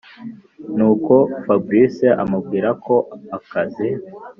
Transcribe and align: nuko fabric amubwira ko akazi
nuko 0.75 1.13
fabric 1.43 1.95
amubwira 2.23 2.69
ko 2.85 2.95
akazi 3.37 3.89